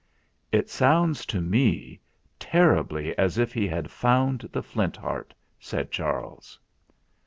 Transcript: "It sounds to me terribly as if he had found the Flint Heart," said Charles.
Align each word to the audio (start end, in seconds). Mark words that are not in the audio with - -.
"It 0.51 0.67
sounds 0.71 1.27
to 1.27 1.39
me 1.41 1.99
terribly 2.39 3.15
as 3.19 3.37
if 3.37 3.53
he 3.53 3.67
had 3.67 3.91
found 3.91 4.49
the 4.51 4.63
Flint 4.63 4.97
Heart," 4.97 5.35
said 5.59 5.91
Charles. 5.91 6.57